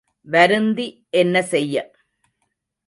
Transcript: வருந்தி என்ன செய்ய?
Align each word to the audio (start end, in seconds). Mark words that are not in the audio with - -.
வருந்தி 0.27 0.87
என்ன 1.13 1.35
செய்ய? 1.51 1.75